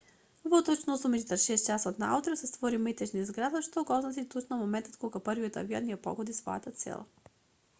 во 0.51 0.59
точно 0.67 0.93
8:46 0.99 1.65
часот 1.71 1.99
наутро 2.03 2.33
се 2.39 2.49
створи 2.51 2.79
метеж 2.85 3.13
низ 3.17 3.33
градот 3.35 3.67
што 3.67 3.83
го 3.91 3.95
означи 3.99 4.25
точно 4.37 4.59
моментот 4.63 4.97
кога 5.05 5.23
првиот 5.29 5.61
авион 5.63 5.93
ја 5.97 5.99
погодил 6.09 6.39
својата 6.41 6.75
цел 6.85 7.07